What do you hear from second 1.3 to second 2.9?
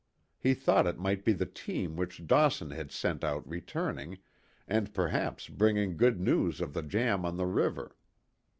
the team which Dawson